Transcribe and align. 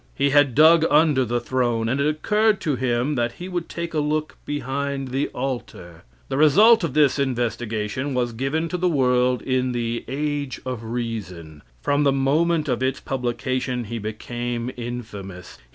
He 0.15 0.31
had 0.31 0.55
dug 0.55 0.83
under 0.89 1.23
the 1.23 1.39
throne, 1.39 1.87
and 1.87 2.01
it 2.01 2.07
occurred 2.07 2.59
to 2.61 2.75
him 2.75 3.13
that 3.13 3.33
he 3.33 3.47
would 3.47 3.69
take 3.69 3.93
a 3.93 3.99
look 3.99 4.35
behind 4.47 5.09
the 5.09 5.27
altar. 5.27 6.05
The 6.27 6.37
result 6.37 6.83
of 6.83 6.95
this 6.95 7.19
investigation 7.19 8.15
was 8.15 8.31
given 8.33 8.67
to 8.69 8.77
the 8.77 8.89
world 8.89 9.43
in 9.43 9.73
the 9.73 10.03
"Age 10.07 10.59
of 10.65 10.83
Reason." 10.83 11.61
From 11.83 12.01
the 12.01 12.11
moment 12.11 12.67
of 12.67 12.81
its 12.81 12.99
publication 12.99 13.83
he 13.83 13.99
became 13.99 14.71
infamous. 14.75 15.59